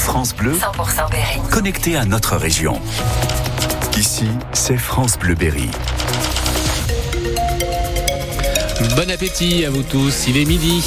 France 0.00 0.34
Bleu, 0.34 0.54
100% 0.54 1.10
Berry. 1.10 1.40
connecté 1.52 1.96
à 1.96 2.06
notre 2.06 2.36
région. 2.36 2.80
Ici, 3.98 4.24
c'est 4.52 4.78
France 4.78 5.18
Bleu 5.18 5.34
Berry. 5.34 5.68
Bon 8.96 9.10
appétit 9.10 9.66
à 9.66 9.70
vous 9.70 9.82
tous, 9.82 10.26
il 10.26 10.38
est 10.38 10.46
midi. 10.46 10.82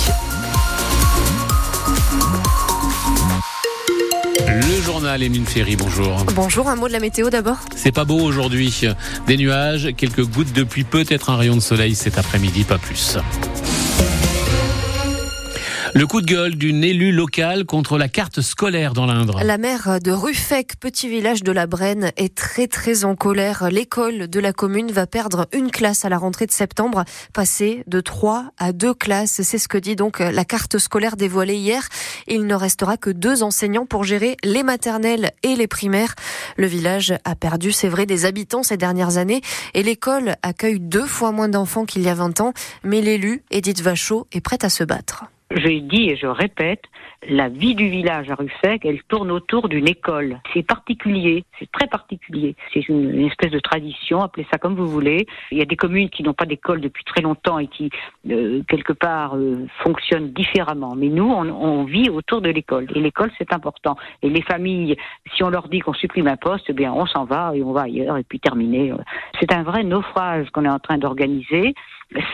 Le 4.48 4.82
journal 4.82 5.22
Émile 5.22 5.46
Ferry, 5.46 5.76
bonjour. 5.76 6.26
Bonjour, 6.34 6.68
un 6.68 6.76
mot 6.76 6.88
de 6.88 6.94
la 6.94 7.00
météo 7.00 7.30
d'abord. 7.30 7.58
C'est 7.76 7.92
pas 7.92 8.06
beau 8.06 8.20
aujourd'hui. 8.20 8.82
Des 9.28 9.38
nuages, 9.38 9.90
quelques 9.96 10.26
gouttes 10.26 10.54
de 10.54 10.64
pluie, 10.64 10.84
peut-être 10.84 11.30
un 11.30 11.38
rayon 11.38 11.56
de 11.56 11.62
soleil 11.62 11.94
cet 11.94 12.18
après-midi, 12.18 12.64
pas 12.64 12.80
plus. 12.80 13.18
Le 15.96 16.08
coup 16.08 16.22
de 16.22 16.26
gueule 16.26 16.56
d'une 16.56 16.84
élue 16.84 17.12
locale 17.12 17.66
contre 17.66 18.00
la 18.00 18.08
carte 18.08 18.42
scolaire 18.42 18.94
dans 18.94 19.06
l'Indre. 19.06 19.44
La 19.44 19.60
maire 19.60 20.00
de 20.02 20.10
Ruffec, 20.10 20.80
petit 20.80 21.08
village 21.08 21.44
de 21.44 21.52
la 21.52 21.68
Brenne, 21.68 22.12
est 22.18 22.34
très 22.34 22.66
très 22.66 23.06
en 23.06 23.16
colère. 23.16 23.70
L'école 23.70 24.28
de 24.28 24.40
la 24.40 24.54
commune 24.54 24.92
va 24.92 25.06
perdre 25.06 25.48
une 25.54 25.70
classe 25.70 26.04
à 26.04 26.10
la 26.10 26.18
rentrée 26.18 26.48
de 26.48 26.52
septembre, 26.52 27.04
passer 27.32 27.84
de 27.86 28.02
trois 28.02 28.46
à 28.58 28.72
deux 28.72 28.96
classes. 28.96 29.44
C'est 29.44 29.60
ce 29.60 29.68
que 29.68 29.78
dit 29.78 29.96
donc 29.96 30.18
la 30.18 30.46
carte 30.46 30.80
scolaire 30.80 31.16
dévoilée 31.16 31.58
hier. 31.58 31.88
Il 32.26 32.48
ne 32.48 32.56
restera 32.56 32.98
que 32.98 33.12
deux 33.12 33.44
enseignants 33.44 33.86
pour 33.86 34.04
gérer 34.04 34.36
les 34.44 34.64
maternelles 34.64 35.30
et 35.44 35.56
les 35.56 35.68
primaires. 35.68 36.16
Le 36.58 36.66
village 36.66 37.14
a 37.24 37.36
perdu, 37.36 37.72
c'est 37.72 37.90
vrai, 37.90 38.08
des 38.08 38.26
habitants 38.26 38.64
ces 38.64 38.78
dernières 38.78 39.18
années 39.18 39.42
et 39.76 39.84
l'école 39.84 40.38
accueille 40.42 40.80
deux 40.80 41.06
fois 41.06 41.32
moins 41.32 41.50
d'enfants 41.50 41.86
qu'il 41.86 42.02
y 42.02 42.10
a 42.10 42.16
20 42.16 42.42
ans. 42.42 42.54
Mais 42.84 43.02
l'élu, 43.02 43.44
Edith 43.52 43.82
Vachot, 43.82 44.26
est 44.32 44.42
prête 44.42 44.64
à 44.64 44.70
se 44.70 44.84
battre. 44.84 45.26
Je 45.64 45.80
dis 45.80 46.10
et 46.10 46.18
je 46.18 46.28
répète, 46.28 46.84
la 47.30 47.48
vie 47.48 47.74
du 47.74 47.88
village 47.88 48.30
à 48.30 48.36
Ruffec, 48.36 48.84
elle 48.84 49.02
tourne 49.04 49.32
autour 49.32 49.70
d'une 49.70 49.88
école. 49.88 50.42
C'est 50.54 50.64
particulier, 50.64 51.46
c'est 51.58 51.72
très 51.72 51.88
particulier. 51.88 52.56
C'est 52.74 52.90
une, 52.90 53.26
espèce 53.26 53.52
de 53.52 53.60
tradition, 53.60 54.22
appelez 54.22 54.46
ça 54.52 54.58
comme 54.58 54.76
vous 54.76 54.88
voulez. 54.88 55.26
Il 55.52 55.58
y 55.58 55.62
a 55.62 55.66
des 55.66 55.78
communes 55.78 56.10
qui 56.10 56.22
n'ont 56.22 56.34
pas 56.34 56.46
d'école 56.46 56.82
depuis 56.82 57.06
très 57.06 57.22
longtemps 57.22 57.60
et 57.60 57.68
qui, 57.68 57.90
euh, 58.30 58.62
quelque 58.68 58.92
part, 58.92 59.38
euh, 59.38 59.66
fonctionnent 59.84 60.34
différemment. 60.34 60.96
Mais 60.98 61.08
nous, 61.08 61.30
on, 61.30 61.48
on 61.50 61.86
vit 61.86 62.10
autour 62.10 62.42
de 62.42 62.50
l'école. 62.50 62.88
Et 62.94 63.00
l'école, 63.00 63.32
c'est 63.38 63.54
important. 63.54 63.96
Et 64.22 64.30
les 64.30 64.42
familles, 64.42 64.98
si 65.34 65.44
on 65.44 65.50
leur 65.50 65.70
dit 65.70 65.80
qu'on 65.80 65.94
supprime 65.94 66.28
un 66.28 66.38
poste, 66.38 66.66
eh 66.68 66.74
bien, 66.74 66.92
on 66.92 67.06
s'en 67.06 67.24
va 67.24 67.54
et 67.56 67.64
on 67.64 67.72
va 67.72 67.84
ailleurs 67.84 68.18
et 68.18 68.24
puis 68.24 68.42
terminer. 68.42 68.94
C'est 69.40 69.54
un 69.54 69.64
vrai 69.64 69.84
naufrage 69.84 70.50
qu'on 70.50 70.66
est 70.66 70.70
en 70.70 70.80
train 70.80 70.98
d'organiser 70.98 71.74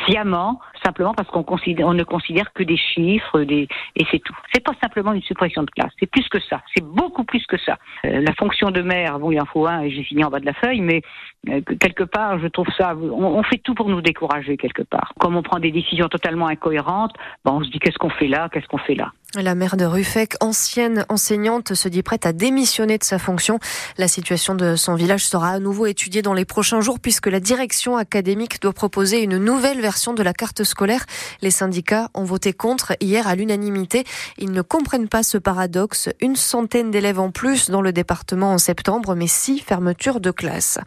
sciemment, 0.06 0.60
simplement 0.84 1.14
parce 1.14 1.30
qu'on 1.30 1.46
on 1.84 1.94
ne 1.94 2.04
considère 2.04 2.52
que 2.54 2.64
des 2.64 2.78
chiffres, 2.78 3.42
des, 3.42 3.68
et 3.96 4.06
c'est 4.12 4.20
tout. 4.20 4.36
C'est 4.54 4.64
pas 4.64 4.74
simplement 4.82 5.14
une 5.14 5.22
suppression 5.22 5.64
de 5.64 5.72
classe, 5.72 5.92
c'est 6.00 6.10
plus 6.10 6.28
que 6.30 6.40
ça, 6.42 6.62
c'est 6.74 6.84
beaucoup 6.84 7.24
plus 7.24 7.46
que 7.46 7.58
ça. 7.58 7.78
Euh, 8.06 8.22
la 8.22 8.34
fonction 8.34 8.72
de 8.72 8.82
maire, 8.82 9.20
bon, 9.20 9.32
il 9.32 9.40
en 9.40 9.46
faut 9.46 9.68
un 9.68 9.82
et 9.82 9.92
j'ai 9.92 10.04
fini 10.04 10.24
en 10.24 10.30
bas 10.30 10.40
de 10.40 10.46
la 10.46 10.54
feuille, 10.54 10.82
mais 10.82 11.02
quelque 11.46 12.04
part, 12.04 12.40
je 12.40 12.48
trouve 12.48 12.68
ça, 12.78 12.96
on, 12.96 13.24
on, 13.24 13.44
fait 13.44 13.60
tout 13.64 13.74
pour 13.74 13.90
nous 13.90 14.02
décourager 14.02 14.58
quelque 14.58 14.84
part. 14.84 15.14
Comme 15.20 15.36
on 15.36 15.44
prend 15.44 15.60
des 15.60 15.72
décisions 15.72 16.10
totalement 16.10 16.48
incohérentes, 16.48 17.14
bon, 17.46 17.60
on 17.60 17.64
se 17.64 17.70
dit 17.70 17.80
qu'est-ce 17.80 17.98
qu'on 17.98 18.10
fait 18.10 18.28
là, 18.28 18.50
qu'est-ce 18.52 18.68
qu'on 18.68 18.78
fait 18.78 18.96
là? 18.96 19.12
La 19.36 19.54
maire 19.54 19.78
de 19.78 19.86
Ruffec, 19.86 20.34
ancienne 20.42 21.06
enseignante, 21.08 21.76
se 21.76 21.88
dit 21.88 22.02
prête 22.02 22.26
à 22.26 22.34
démissionner 22.34 22.98
de 22.98 23.04
sa 23.04 23.20
fonction. 23.20 23.60
La 24.00 24.08
situation 24.08 24.56
de 24.56 24.76
son 24.76 24.96
village 24.96 25.24
sera 25.24 25.50
à 25.50 25.60
nouveau 25.60 25.86
étudiée 25.86 26.24
dans 26.24 26.34
les 26.34 26.46
prochains 26.46 26.82
jours 26.82 27.00
puisque 27.00 27.28
la 27.28 27.40
direction 27.40 27.96
académique 27.96 28.60
doit 28.60 28.74
proposer 28.74 29.22
une 29.22 29.38
nouvelle 29.38 29.82
version 29.82 30.16
de 30.16 30.24
la 30.24 30.34
carte 30.34 30.64
scolaire. 30.64 31.06
Les 31.44 31.52
syndicats 31.52 32.10
ont 32.16 32.24
voté 32.24 32.54
contre 32.54 32.94
hier 33.02 33.28
à 33.28 33.36
l'unanimité. 33.36 34.04
Ils 34.40 34.52
ne 34.52 34.64
comprennent 34.64 35.08
pas 35.08 35.22
ce 35.22 35.38
paradoxe. 35.38 36.10
Une 36.22 36.36
centaine 36.36 36.90
d'élèves 36.90 37.20
en 37.20 37.30
plus 37.30 37.70
dans 37.70 37.84
le 37.84 37.94
département 37.94 38.54
en 38.54 38.58
septembre, 38.58 39.14
mais 39.14 39.28
six 39.28 39.60
fermetures 39.60 40.22
de 40.22 40.32
classe. 40.32 40.80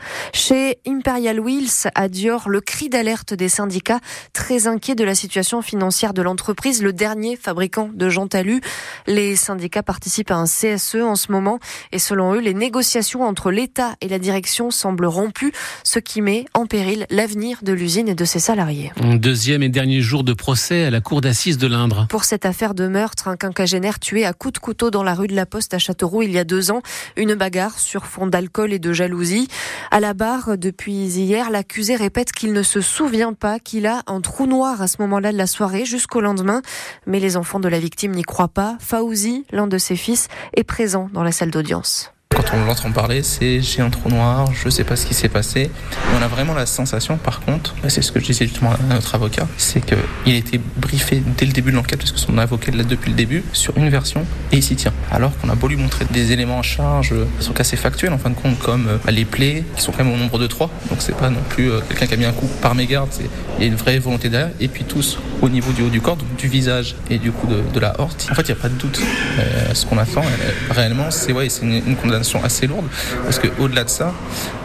Chez 0.45 0.81
Imperial 0.89 1.39
Wheels 1.39 1.89
à 1.95 2.09
Dior, 2.09 2.49
le 2.49 2.61
cri 2.61 2.89
d'alerte 2.89 3.33
des 3.33 3.49
syndicats, 3.49 4.01
très 4.33 4.67
inquiets 4.67 4.97
de 4.97 5.05
la 5.05 5.15
situation 5.15 5.63
financière 5.63 6.15
de 6.15 6.21
l'entreprise, 6.21 6.83
le 6.83 6.93
dernier 6.93 7.37
fabricant 7.37 7.91
de 7.95 8.09
jantes 8.09 8.31
talus. 8.31 8.61
Les 9.07 9.37
syndicats 9.37 9.85
participent 9.85 10.33
à 10.33 10.35
un 10.35 10.47
CSE 10.47 10.97
en 10.97 11.15
ce 11.15 11.31
moment 11.31 11.61
et 11.93 12.01
selon 12.01 12.35
eux, 12.35 12.41
les 12.41 12.55
négociations 12.55 13.23
entre 13.23 13.53
l'État 13.53 13.95
et 14.01 14.09
la 14.09 14.19
direction 14.19 14.73
semblent 14.73 15.07
rompues, 15.07 15.53
ce 15.85 16.01
qui 16.01 16.21
met 16.23 16.47
en 16.55 16.67
péril 16.67 17.07
l'avenir 17.09 17.59
de 17.63 17.73
l'usine 17.73 18.09
et 18.09 18.17
de 18.17 18.25
ses 18.25 18.41
salariés. 18.41 18.91
Deuxième 19.01 19.63
et 19.63 19.69
dernier 19.69 20.01
jour 20.01 20.25
de 20.25 20.33
procès 20.33 20.83
à 20.83 20.91
la 20.91 21.01
cour 21.01 21.21
d'assises 21.21 21.57
de 21.57 21.69
l'Indre. 21.69 22.09
Pour 22.09 22.25
cette 22.25 22.47
affaire 22.47 22.75
de 22.75 22.89
meurtre, 22.89 23.29
un 23.29 23.37
quinquagénaire 23.37 24.01
tué 24.01 24.25
à 24.25 24.33
coups 24.33 24.55
de 24.55 24.59
couteau 24.59 24.91
dans 24.91 25.05
la 25.05 25.15
rue 25.15 25.29
de 25.29 25.37
la 25.37 25.47
Poste 25.47 25.73
à 25.73 25.79
Châteauroux 25.79 26.23
il 26.23 26.33
y 26.33 26.39
a 26.39 26.45
deux 26.45 26.73
ans, 26.73 26.83
une 27.15 27.37
bagarre 27.37 27.79
sur 27.79 28.07
fond 28.07 28.27
d'alcool 28.27 28.73
et 28.73 28.81
de 28.81 28.93
jalousie. 28.93 29.47
À 29.93 30.01
la 30.01 30.15
barre, 30.15 30.32
depuis 30.57 30.93
hier, 30.93 31.51
l'accusé 31.51 31.95
répète 31.95 32.33
qu'il 32.33 32.53
ne 32.53 32.63
se 32.63 32.81
souvient 32.81 33.35
pas 33.35 33.59
qu'il 33.59 33.87
a 33.87 34.03
un 34.07 34.21
trou 34.21 34.47
noir 34.47 34.81
à 34.81 34.87
ce 34.87 34.97
moment-là 35.01 35.33
de 35.33 35.37
la 35.37 35.47
soirée 35.47 35.85
jusqu'au 35.85 36.21
lendemain, 36.21 36.63
mais 37.07 37.21
les 37.21 37.37
enfants 37.37 37.61
de 37.61 37.69
la 37.69 37.79
victime 37.79 38.13
n'y 38.13 38.23
croit 38.23 38.49
pas. 38.49 38.77
Faouzi, 38.81 39.45
l'un 39.51 39.67
de 39.67 39.79
ses 39.79 39.97
fils, 39.97 40.29
est 40.55 40.65
présent 40.65 41.11
dans 41.13 41.23
la 41.23 41.33
salle 41.33 41.51
d'audience. 41.51 42.13
Quand 42.35 42.45
on 42.55 42.65
l'entend 42.65 42.91
parler, 42.93 43.23
c'est 43.23 43.61
j'ai 43.61 43.83
un 43.83 43.91
trou 43.91 44.09
noir, 44.09 44.49
je 44.55 44.71
sais 44.71 44.85
pas 44.85 44.97
ce 44.97 45.05
qui 45.05 45.13
s'est 45.13 45.29
passé. 45.29 45.71
on 46.19 46.23
a 46.23 46.29
vraiment 46.29 46.55
la 46.55 46.65
sensation, 46.65 47.19
par 47.19 47.41
contre, 47.41 47.75
c'est 47.89 48.01
ce 48.01 48.11
que 48.11 48.21
je 48.21 48.25
disais 48.25 48.47
justement 48.47 48.73
à 48.73 48.95
notre 48.95 49.15
avocat, 49.15 49.47
c'est 49.59 49.85
qu'il 49.85 50.33
a 50.33 50.37
été 50.37 50.59
briefé 50.79 51.23
dès 51.37 51.45
le 51.45 51.53
début 51.53 51.73
de 51.73 51.77
l'enquête, 51.77 51.99
parce 51.99 52.11
que 52.11 52.19
son 52.19 52.39
avocat 52.39 52.73
l'a 52.73 52.85
depuis 52.85 53.11
le 53.11 53.17
début, 53.17 53.45
sur 53.53 53.77
une 53.77 53.91
version, 53.91 54.25
et 54.51 54.57
il 54.57 54.63
s'y 54.63 54.77
tient. 54.77 54.95
Alors 55.11 55.37
qu'on 55.39 55.51
a 55.51 55.55
beau 55.55 55.69
lui 55.69 55.77
montrer 55.77 56.07
des 56.11 56.33
éléments 56.33 56.59
en 56.59 56.63
charge, 56.63 57.15
qui 57.39 57.45
sont 57.45 57.61
assez 57.61 57.77
factuels 57.77 58.15
en 58.15 58.19
fin 58.19 58.31
de 58.31 58.35
compte, 58.35 58.59
comme 58.59 58.89
les 59.09 59.27
plaies, 59.27 59.65
qui 59.77 59.83
sont 59.83 59.93
quand 59.93 60.05
même 60.05 60.15
au 60.15 60.17
nombre 60.17 60.39
de 60.39 60.47
trois. 60.47 60.71
Donc 60.89 61.03
c'est 61.03 61.17
pas 61.17 61.29
non 61.29 61.43
plus 61.51 61.71
quelqu'un 61.91 62.07
qui 62.07 62.15
a 62.15 62.17
mis 62.17 62.25
un 62.25 62.33
coup 62.33 62.49
par 62.63 62.75
mégarde, 62.75 63.11
il 63.59 63.63
y 63.63 63.69
a 63.69 63.71
une 63.71 63.77
vraie 63.77 63.99
volonté 63.99 64.31
derrière. 64.31 64.51
Et 64.59 64.69
puis 64.69 64.85
tous 64.85 65.19
au 65.43 65.49
niveau 65.51 65.73
du 65.73 65.83
haut 65.83 65.91
du 65.91 66.01
corps, 66.01 66.17
donc 66.17 66.35
du 66.37 66.49
visage 66.49 66.97
et 67.11 67.19
du 67.19 67.31
coup 67.31 67.47
de, 67.47 67.81
la 67.81 68.01
horte. 68.01 68.29
En 68.31 68.35
fait, 68.35 68.43
il 68.43 68.55
n'y 68.55 68.59
a 68.59 68.63
pas 68.63 68.69
de 68.69 68.75
doute. 68.75 69.01
Euh, 69.39 69.75
ce 69.75 69.87
qu'on 69.87 69.99
attend 69.99 70.23
euh, 70.23 70.51
réellement, 70.71 71.11
c'est 71.11 71.33
ouais, 71.33 71.49
une, 71.63 71.83
une 71.85 71.97
condamnation 71.97 72.22
assez 72.45 72.67
lourde 72.67 72.87
parce 73.25 73.39
que 73.39 73.49
au-delà 73.59 73.85
de 73.85 73.91
ça, 73.91 74.13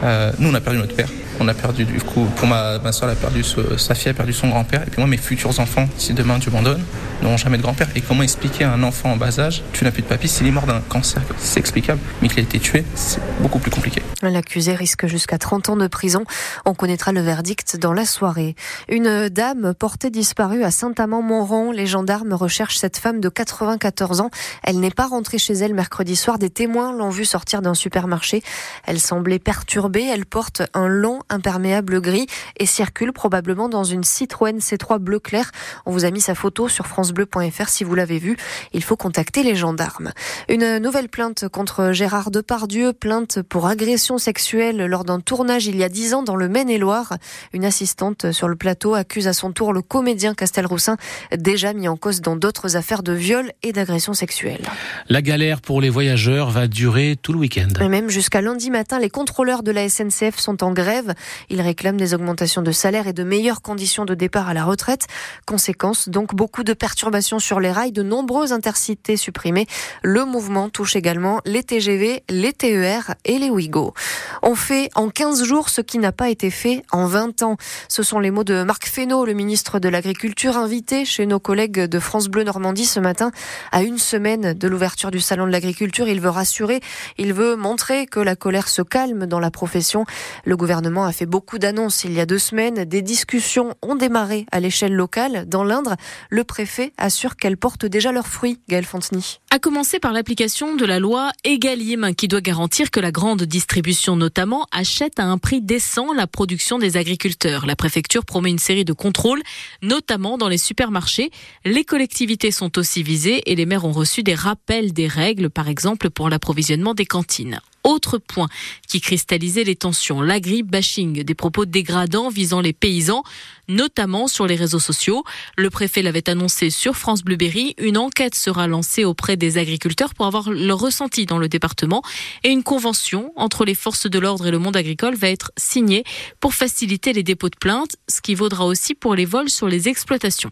euh, 0.04 0.32
nous 0.40 0.50
on 0.50 0.54
a 0.54 0.62
perdu 0.62 0.80
notre 0.80 0.96
père. 0.96 1.10
On 1.40 1.48
a 1.48 1.54
perdu 1.54 1.86
du 1.86 2.00
coup, 2.00 2.26
pour 2.36 2.48
ma, 2.48 2.80
soeur, 2.92 3.10
elle 3.10 3.18
a 3.18 3.20
perdu 3.20 3.44
sa 3.78 3.96
fille, 3.96 4.12
a 4.12 4.14
perdu 4.14 4.34
son 4.34 4.50
grand-père. 4.50 4.84
Et 4.84 4.90
puis 4.90 5.00
moi, 5.00 5.08
mes 5.08 5.18
futurs 5.18 5.60
enfants, 5.60 5.88
si 5.98 6.14
demain 6.14 6.40
Dieu 6.40 6.52
m'en 6.52 6.62
donne, 6.62 6.82
n'auront 7.22 7.38
jamais 7.38 7.58
de 7.58 7.64
grand-père. 7.64 7.88
Et 7.96 8.02
comment 8.02 8.24
expliquer 8.24 8.64
à 8.64 8.74
un 8.74 8.84
enfant 8.84 9.12
en 9.12 9.18
bas 9.18 9.40
âge, 9.40 9.64
tu 9.74 9.84
n'as 9.84 9.92
plus 9.92 10.02
de 10.02 10.08
papy, 10.08 10.28
s'il 10.28 10.48
est 10.48 10.52
mort 10.52 10.66
d'un 10.66 10.82
cancer, 10.82 11.22
c'est 11.38 11.60
explicable, 11.60 12.00
mais 12.22 12.28
qu'il 12.28 12.40
a 12.40 12.44
été 12.44 12.60
tué, 12.60 12.84
c'est 12.96 13.22
beaucoup 13.40 13.60
plus 13.60 13.72
compliqué. 13.72 14.02
L'accusé 14.22 14.74
risque 14.74 15.08
jusqu'à 15.08 15.38
30 15.38 15.70
ans 15.70 15.78
de 15.78 15.88
prison. 15.88 16.24
On 16.66 16.74
connaîtra 16.74 17.12
le 17.12 17.22
verdict 17.22 17.78
dans 17.78 17.94
la 17.94 18.06
soirée. 18.06 18.56
Une 18.90 19.30
dame 19.30 19.74
portée 19.74 20.10
disparue 20.10 20.64
à 20.64 20.72
Saint-Amand-Montrond. 20.72 21.72
Les 21.72 21.88
gendarmes 21.88 22.34
recherchent 22.34 22.78
cette 22.78 22.98
femme 22.98 23.20
de 23.20 23.30
94 23.30 24.22
ans. 24.22 24.30
Elle 24.64 24.80
n'est 24.80 24.92
pas 24.92 25.08
rentrée 25.08 25.38
chez 25.38 25.54
elle 25.54 25.74
mercredi 25.74 26.16
soir. 26.16 26.40
Des 26.40 26.50
témoins 26.50 26.96
l'ont 26.96 27.10
vue 27.10 27.26
sortir 27.26 27.62
d'un 27.62 27.74
supermarché. 27.74 28.42
Elle 28.86 29.00
semblait 29.00 29.40
perturbée. 29.40 30.06
Elle 30.12 30.26
porte 30.26 30.64
un 30.74 30.88
long 30.88 31.20
imperméable 31.30 32.02
gris 32.02 32.28
et 32.58 32.66
circule 32.66 33.14
probablement 33.14 33.70
dans 33.70 33.84
une 33.84 34.04
Citroën 34.04 34.60
C3 34.60 35.00
bleu 35.00 35.20
clair. 35.20 35.52
On 35.86 35.92
vous 35.92 36.06
a 36.06 36.12
mis 36.12 36.22
sa 36.22 36.36
photo 36.36 36.68
sur 36.68 36.88
francebleu.fr 36.88 37.70
si 37.70 37.84
vous 37.84 37.96
l'avez 37.96 38.20
vue. 38.20 38.38
Il 38.74 38.84
faut 38.84 38.98
contacter 38.98 39.44
les 39.44 39.56
gendarmes. 39.56 40.12
Une 40.50 40.78
nouvelle 40.78 41.10
plainte 41.10 41.48
contre 41.48 41.92
Gérard 41.92 42.32
Depardieu, 42.32 42.94
plainte 42.94 43.42
pour 43.42 43.68
agression 43.68 44.18
sexuelle 44.18 44.86
lors 44.86 45.04
d'un 45.04 45.20
tournage 45.20 45.68
il 45.68 45.76
y 45.76 45.84
a 45.84 45.90
dix 45.90 46.14
ans 46.14 46.24
dans 46.24 46.36
le 46.36 46.48
Maine-et-Loire. 46.48 47.18
Une 47.54 47.66
assistante 47.66 48.32
sur 48.32 48.48
le 48.48 48.56
plateau 48.56 48.96
accuse 48.96 49.28
à 49.28 49.34
son 49.34 49.52
tour 49.52 49.74
le 49.74 49.82
comédien 49.82 50.34
Castelroussin, 50.34 50.98
déjà 51.36 51.74
mis 51.74 51.88
en 51.88 51.98
cause 51.98 52.22
dans 52.22 52.36
d'autres 52.36 52.76
affaires 52.76 53.04
de 53.04 53.14
viol 53.14 53.52
et 53.64 53.74
d'agression 53.74 54.14
sexuelle. 54.14 54.62
La 55.10 55.22
galère 55.22 55.62
pour 55.62 55.82
les 55.82 55.90
voyageurs 55.90 56.50
va 56.50 56.68
durer 56.68 57.18
tout 57.22 57.34
le 57.34 57.40
week-end. 57.40 57.70
Et 57.82 57.88
même 57.88 58.10
jusqu'à 58.10 58.42
lundi 58.42 58.70
matin, 58.70 59.00
les 59.00 59.10
contrôleurs 59.10 59.64
de 59.64 59.72
la 59.72 59.90
SNCF 59.90 60.38
sont 60.38 60.64
en 60.64 60.72
grève. 60.72 61.14
Ils 61.50 61.62
réclament 61.62 61.98
des 61.98 62.14
augmentations 62.14 62.62
de 62.62 62.72
salaire 62.72 63.08
et 63.08 63.14
de 63.14 63.24
meilleures 63.24 63.62
conditions 63.62 64.06
de 64.06 64.16
départ 64.16 64.50
à 64.50 64.54
la 64.54 64.64
retraite. 64.64 65.08
Conséquence, 65.46 66.10
donc 66.10 66.36
beaucoup 66.36 66.64
de 66.64 66.74
perturbations 66.74 67.40
sur 67.40 67.60
les 67.60 67.72
rails, 67.72 67.92
de 67.92 68.04
nombreuses 68.04 68.54
intercités 68.54 69.18
supprimées. 69.18 69.68
Le 70.04 70.26
mouvement 70.26 70.70
touche 70.70 70.96
également 70.96 71.42
les 71.46 71.64
TGV, 71.64 72.24
les 72.30 72.54
TER 72.54 73.16
et 73.26 73.40
les 73.40 73.50
Ouigo. 73.50 73.94
On 74.42 74.56
fait 74.56 74.90
en 74.96 75.10
15 75.10 75.44
jours 75.44 75.70
ce 75.70 75.82
qui 75.82 75.98
n'a 75.98 76.12
pas 76.12 76.30
été 76.30 76.50
fait 76.50 76.84
en 76.92 77.06
20 77.06 77.44
ans. 77.44 77.58
Ce 77.90 78.04
sont 78.04 78.20
les 78.20 78.32
mots 78.32 78.44
de 78.44 78.64
Marc 78.64 78.88
Fesneau, 78.88 79.26
le 79.26 79.34
ministre 79.34 79.80
de 79.80 79.90
l'Agriculture, 79.90 80.58
invité 80.58 81.06
chez 81.06 81.26
nos 81.26 81.40
collègues 81.40 81.82
de 81.82 82.00
France 82.00 82.28
Bleu 82.28 82.44
Normandie 82.44 82.86
ce 82.86 83.00
matin 83.00 83.32
à 83.72 83.82
une 83.84 83.98
semaine 83.98 84.54
de 84.54 84.68
l'ouverture 84.68 85.12
du 85.12 85.20
Salon 85.20 85.46
de 85.46 85.52
l'Agriculture. 85.52 86.08
Il 86.08 86.22
veut 86.22 86.30
rassurer, 86.30 86.82
il 87.18 87.34
veut 87.34 87.56
montrer 87.56 88.06
que 88.06 88.20
la 88.20 88.36
colère 88.36 88.68
se 88.68 88.82
calme 88.82 89.26
dans 89.26 89.40
la 89.40 89.52
profession. 89.52 90.06
Le 90.46 90.58
gouvernement 90.58 91.06
a 91.08 91.12
fait 91.12 91.26
beaucoup 91.26 91.58
d'annonces 91.58 92.04
il 92.04 92.14
y 92.14 92.20
a 92.20 92.26
deux 92.26 92.40
semaines. 92.40 92.86
Des 92.86 93.02
discussions 93.02 93.74
ont 93.82 93.96
démarré 93.96 94.46
à 94.52 94.60
l'échelle 94.60 94.94
locale. 94.94 95.46
Dans 95.48 95.64
l'Indre, 95.64 95.96
le 96.30 96.44
préfet 96.44 96.94
assure 96.98 97.36
qu'elles 97.36 97.58
portent 97.58 97.86
déjà 97.86 98.12
leurs 98.12 98.28
fruits. 98.28 98.60
Gaël 98.70 98.86
Fontenay. 98.86 99.22
A 99.50 99.60
commencer 99.60 100.00
par 100.00 100.14
l'application 100.14 100.76
de 100.76 100.86
la 100.86 101.00
loi 101.00 101.32
Egalim 101.44 102.14
qui 102.16 102.28
doit 102.28 102.42
garantir 102.42 102.92
que 102.92 103.00
la 103.00 103.12
grande 103.12 103.44
distribution 103.44 104.16
notamment 104.16 104.68
achète 104.72 105.20
à 105.20 105.26
un 105.26 105.38
prix 105.38 105.62
décent 105.62 106.14
la 106.14 106.28
production 106.28 106.80
des 106.80 106.98
agriculteurs. 106.98 107.66
La 107.66 107.76
préfecture 107.76 108.26
promet 108.26 108.50
une 108.50 108.60
série 108.60 108.86
de 108.86 108.94
contrôles, 108.94 109.42
notamment 109.82 110.38
dans 110.38 110.50
les 110.50 110.58
supermarchés. 110.58 111.32
Les 111.66 111.86
collectivités 111.86 112.52
sont 112.52 112.78
aussi 112.78 113.04
visées 113.04 113.50
et 113.50 113.56
les 113.56 113.66
maires 113.66 113.86
ont 113.86 113.92
reçu 113.92 114.24
des 114.24 114.36
rappels 114.36 114.94
des 114.94 115.08
règles, 115.08 115.50
par 115.50 115.70
exemple 115.70 116.10
pour 116.10 116.30
l'approvisionnement 116.30 116.94
des 116.94 117.06
cantines. 117.06 117.60
Autre 117.88 118.18
point 118.18 118.50
qui 118.86 119.00
cristallisait 119.00 119.64
les 119.64 119.78
tensions, 119.78 120.22
l'agri-bashing, 120.22 121.24
des 121.24 121.36
propos 121.36 121.64
dégradants 121.64 122.28
visant 122.28 122.60
les 122.60 122.74
paysans, 122.74 123.24
notamment 123.70 124.28
sur 124.28 124.46
les 124.46 124.56
réseaux 124.56 124.80
sociaux. 124.80 125.24
Le 125.56 125.70
préfet 125.70 126.02
l'avait 126.02 126.30
annoncé 126.30 126.70
sur 126.70 126.98
France 126.98 127.24
Bleu 127.24 127.38
Berry. 127.38 127.76
Une 127.78 127.98
enquête 127.98 128.36
sera 128.36 128.68
lancée 128.68 129.06
auprès 129.06 129.38
des 129.38 129.58
agriculteurs 129.58 130.14
pour 130.16 130.26
avoir 130.26 130.52
leur 130.52 130.80
ressenti 130.80 131.26
dans 131.26 131.38
le 131.38 131.48
département 131.48 132.02
et 132.44 132.50
une 132.50 132.62
convention 132.62 133.32
entre 133.38 133.64
les 133.64 133.74
forces 133.74 134.10
de 134.10 134.20
l'ordre 134.20 134.48
et 134.48 134.52
le 134.52 134.60
monde 134.60 134.76
agricole 134.76 135.16
va 135.16 135.30
être 135.30 135.54
signée 135.56 136.04
pour 136.42 136.54
faciliter 136.54 137.14
les 137.14 137.24
dépôts 137.24 137.48
de 137.48 137.56
plaintes, 137.56 137.96
ce 138.10 138.20
qui 138.20 138.36
vaudra 138.36 138.66
aussi 138.66 138.96
pour 138.96 139.16
les 139.16 139.24
vols 139.24 139.50
sur 139.50 139.70
les 139.70 139.88
exploitations. 139.88 140.50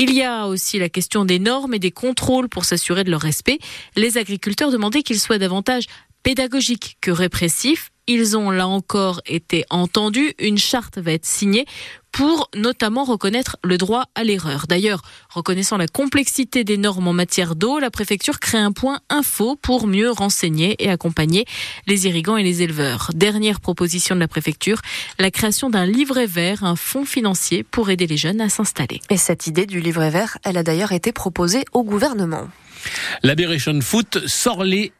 Il 0.00 0.12
y 0.12 0.24
a 0.24 0.48
aussi 0.48 0.80
la 0.80 0.88
question 0.88 1.24
des 1.24 1.38
normes 1.38 1.74
et 1.74 1.78
des 1.78 1.92
contrôles 1.92 2.48
pour 2.48 2.64
s'assurer 2.64 3.04
de 3.04 3.10
leur 3.12 3.20
respect. 3.20 3.60
Les 3.94 4.18
agriculteurs 4.18 4.72
demandaient 4.72 5.04
qu'ils 5.04 5.20
soient 5.20 5.38
davantage 5.38 5.84
pédagogique 6.22 6.96
que 7.00 7.10
répressif. 7.10 7.90
Ils 8.08 8.36
ont 8.36 8.50
là 8.50 8.66
encore 8.66 9.20
été 9.26 9.64
entendus. 9.70 10.34
Une 10.40 10.58
charte 10.58 10.98
va 10.98 11.12
être 11.12 11.24
signée 11.24 11.66
pour 12.10 12.50
notamment 12.54 13.04
reconnaître 13.04 13.56
le 13.64 13.78
droit 13.78 14.04
à 14.14 14.24
l'erreur. 14.24 14.66
D'ailleurs, 14.68 15.02
reconnaissant 15.30 15.76
la 15.76 15.86
complexité 15.86 16.64
des 16.64 16.76
normes 16.76 17.08
en 17.08 17.12
matière 17.12 17.54
d'eau, 17.54 17.78
la 17.78 17.90
préfecture 17.90 18.40
crée 18.40 18.58
un 18.58 18.72
point 18.72 19.00
info 19.08 19.56
pour 19.56 19.86
mieux 19.86 20.10
renseigner 20.10 20.74
et 20.82 20.90
accompagner 20.90 21.46
les 21.86 22.06
irrigants 22.06 22.36
et 22.36 22.42
les 22.42 22.62
éleveurs. 22.62 23.10
Dernière 23.14 23.60
proposition 23.60 24.16
de 24.16 24.20
la 24.20 24.28
préfecture, 24.28 24.80
la 25.20 25.30
création 25.30 25.70
d'un 25.70 25.86
livret 25.86 26.26
vert, 26.26 26.64
un 26.64 26.76
fonds 26.76 27.06
financier 27.06 27.62
pour 27.62 27.88
aider 27.88 28.06
les 28.08 28.16
jeunes 28.16 28.40
à 28.40 28.48
s'installer. 28.48 29.00
Et 29.10 29.16
cette 29.16 29.46
idée 29.46 29.64
du 29.64 29.80
livret 29.80 30.10
vert, 30.10 30.38
elle 30.44 30.58
a 30.58 30.62
d'ailleurs 30.64 30.92
été 30.92 31.12
proposée 31.12 31.64
au 31.72 31.84
gouvernement. 31.84 32.48
L'Aberration 33.22 33.80
Foot 33.80 34.26
sort 34.26 34.64
les 34.64 34.92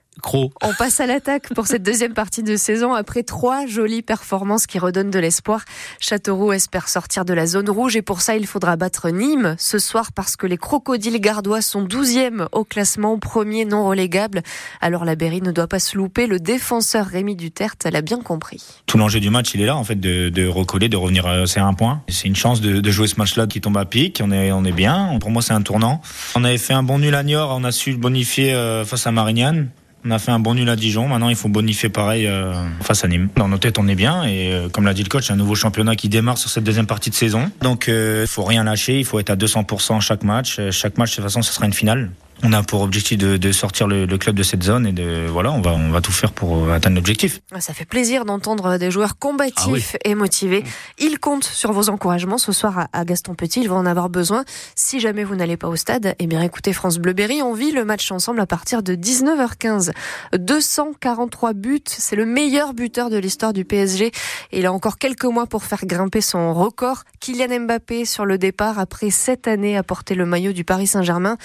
on 0.62 0.74
passe 0.78 1.00
à 1.00 1.06
l'attaque 1.06 1.52
pour 1.54 1.66
cette 1.66 1.82
deuxième 1.82 2.14
partie 2.14 2.42
de 2.42 2.56
saison 2.56 2.94
après 2.94 3.22
trois 3.22 3.66
jolies 3.66 4.02
performances 4.02 4.66
qui 4.66 4.78
redonnent 4.78 5.10
de 5.10 5.18
l'espoir. 5.18 5.64
Châteauroux 6.00 6.52
espère 6.52 6.88
sortir 6.88 7.24
de 7.24 7.34
la 7.34 7.46
zone 7.46 7.68
rouge 7.70 7.96
et 7.96 8.02
pour 8.02 8.20
ça 8.20 8.36
il 8.36 8.46
faudra 8.46 8.76
battre 8.76 9.10
Nîmes 9.10 9.56
ce 9.58 9.78
soir 9.78 10.12
parce 10.12 10.36
que 10.36 10.46
les 10.46 10.58
crocodiles 10.58 11.18
gardois 11.18 11.62
sont 11.62 11.84
12e 11.84 12.46
au 12.52 12.64
classement, 12.64 13.18
premier 13.18 13.64
non 13.64 13.86
relégable. 13.86 14.42
Alors 14.80 15.04
la 15.04 15.16
Berry 15.16 15.40
ne 15.42 15.50
doit 15.50 15.66
pas 15.66 15.80
se 15.80 15.96
louper. 15.96 16.26
Le 16.26 16.38
défenseur 16.38 17.06
Rémi 17.06 17.34
Duterte 17.34 17.86
l'a 17.90 18.02
bien 18.02 18.20
compris. 18.20 18.62
Tout 18.86 18.98
l'enjeu 18.98 19.18
du 19.18 19.30
match 19.30 19.54
il 19.54 19.62
est 19.62 19.66
là 19.66 19.76
en 19.76 19.84
fait 19.84 19.98
de, 19.98 20.46
recoller, 20.46 20.88
de 20.88 20.96
revenir 20.96 21.26
euh, 21.26 21.46
c'est 21.46 21.60
un 21.60 21.74
point. 21.74 22.02
C'est 22.08 22.28
une 22.28 22.36
chance 22.36 22.60
de, 22.60 22.90
jouer 22.90 23.06
ce 23.06 23.16
match-là 23.16 23.46
qui 23.46 23.60
tombe 23.60 23.78
à 23.78 23.86
pic. 23.86 24.20
On 24.22 24.30
est, 24.30 24.52
on 24.52 24.64
est 24.64 24.72
bien. 24.72 25.18
Pour 25.20 25.30
moi 25.30 25.42
c'est 25.42 25.54
un 25.54 25.62
tournant. 25.62 26.00
On 26.34 26.44
avait 26.44 26.58
fait 26.58 26.74
un 26.74 26.82
bon 26.82 26.98
nul 26.98 27.14
à 27.14 27.22
Niort, 27.22 27.54
on 27.58 27.64
a 27.64 27.72
su 27.72 27.94
bonifier 27.94 28.52
euh, 28.52 28.84
face 28.84 29.06
à 29.06 29.10
Marignane. 29.10 29.70
On 30.04 30.10
a 30.10 30.18
fait 30.18 30.32
un 30.32 30.40
bon 30.40 30.54
nul 30.54 30.68
à 30.68 30.74
Dijon. 30.74 31.06
Maintenant, 31.06 31.28
il 31.28 31.36
faut 31.36 31.48
bonifier 31.48 31.88
pareil 31.88 32.26
euh, 32.26 32.54
face 32.80 33.04
à 33.04 33.08
Nîmes. 33.08 33.28
Dans 33.36 33.46
nos 33.46 33.58
têtes, 33.58 33.78
on 33.78 33.86
est 33.86 33.94
bien. 33.94 34.24
Et 34.24 34.52
euh, 34.52 34.68
comme 34.68 34.84
l'a 34.84 34.94
dit 34.94 35.04
le 35.04 35.08
coach, 35.08 35.30
un 35.30 35.36
nouveau 35.36 35.54
championnat 35.54 35.94
qui 35.94 36.08
démarre 36.08 36.38
sur 36.38 36.50
cette 36.50 36.64
deuxième 36.64 36.86
partie 36.86 37.10
de 37.10 37.14
saison. 37.14 37.50
Donc, 37.60 37.88
euh, 37.88 38.24
il 38.24 38.28
faut 38.28 38.42
rien 38.42 38.64
lâcher. 38.64 38.98
Il 38.98 39.04
faut 39.04 39.20
être 39.20 39.30
à 39.30 39.36
200% 39.36 40.00
chaque 40.00 40.24
match. 40.24 40.58
Chaque 40.70 40.98
match, 40.98 41.10
de 41.10 41.16
toute 41.16 41.24
façon, 41.24 41.42
ce 41.42 41.52
sera 41.52 41.66
une 41.66 41.72
finale 41.72 42.10
on 42.42 42.52
a 42.52 42.62
pour 42.62 42.82
objectif 42.82 43.18
de, 43.18 43.52
sortir 43.52 43.86
le, 43.86 44.06
club 44.18 44.34
de 44.34 44.42
cette 44.42 44.62
zone 44.62 44.86
et 44.86 44.92
de 44.92 45.26
voilà, 45.28 45.52
on 45.52 45.60
va 45.60 45.72
on 45.72 45.90
va 45.90 46.00
tout 46.00 46.12
faire 46.12 46.32
pour 46.32 46.70
atteindre 46.70 46.96
l'objectif. 46.96 47.40
Ça 47.58 47.72
fait 47.72 47.84
plaisir 47.84 48.24
d'entendre 48.24 48.78
des 48.78 48.90
joueurs 48.90 49.18
combatifs 49.18 49.96
ah 49.96 50.08
et 50.08 50.14
motivés. 50.14 50.64
Ils 50.98 51.18
comptent 51.18 51.44
sur 51.44 51.72
vos 51.72 51.88
encouragements 51.88 52.38
ce 52.38 52.52
soir 52.52 52.88
à, 52.92 53.04
Gaston 53.04 53.34
Petit. 53.34 53.60
Ils 53.60 53.68
vont 53.68 53.76
en 53.76 53.86
avoir 53.86 54.08
besoin. 54.08 54.44
Si 54.74 55.00
jamais 55.00 55.24
vous 55.24 55.36
n'allez 55.36 55.56
pas 55.56 55.68
au 55.68 55.76
stade, 55.76 56.14
eh 56.18 56.26
bien 56.26 56.42
écoutez 56.42 56.72
France 56.72 56.98
Bleu 56.98 57.12
Berry, 57.12 57.42
on 57.42 57.54
vit 57.54 57.72
le 57.72 57.84
match 57.84 58.10
ensemble 58.10 58.40
à 58.40 58.46
partir 58.46 58.82
de 58.82 58.94
19h15. 58.94 59.92
243 60.36 61.52
buts, 61.52 61.80
c'est 61.86 62.16
le 62.16 62.26
meilleur 62.26 62.74
buteur 62.74 63.10
de 63.10 63.18
l'histoire 63.18 63.52
du 63.52 63.64
PSG. 63.64 64.06
Et 64.52 64.58
il 64.58 64.66
a 64.66 64.72
encore 64.72 64.98
quelques 64.98 65.24
mois 65.24 65.46
pour 65.46 65.64
faire 65.64 65.84
grimper 65.84 66.20
son 66.20 66.54
record. 66.54 67.04
Kylian 67.20 67.60
Mbappé 67.60 68.04
sur 68.04 68.24
le 68.24 68.38
départ 68.38 68.78
après 68.78 69.10
sept 69.10 69.46
années 69.46 69.76
à 69.76 69.82
porter 69.82 70.14
le 70.14 70.26
maillot 70.26 70.52
du 70.52 70.64
Paris 70.64 70.86
Saint-Germain. 70.86 71.36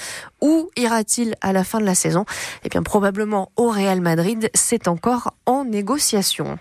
Où 0.42 0.70
ira-t-il 0.88 1.36
à 1.42 1.54
la 1.54 1.64
fin 1.64 1.80
de 1.80 1.86
la 1.86 1.96
saison? 1.96 2.26
Eh 2.64 2.70
bien, 2.70 2.82
probablement 2.82 3.52
au 3.58 3.70
Real 3.70 4.02
Madrid. 4.02 4.50
C'est 4.54 4.88
encore 4.88 5.34
en 5.46 5.66
négociation. 5.66 6.58